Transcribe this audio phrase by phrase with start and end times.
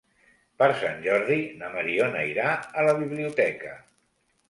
[0.61, 3.79] Per Sant Jordi na Mariona irà a la biblioteca.